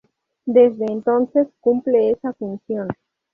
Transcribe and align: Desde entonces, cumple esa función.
Desde 0.47 0.91
entonces, 0.91 1.47
cumple 1.61 2.09
esa 2.09 2.33
función. 2.33 2.87